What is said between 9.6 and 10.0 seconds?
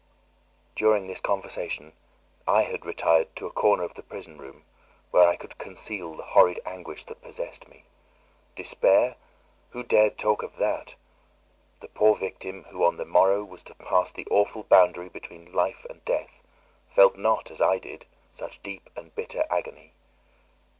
Who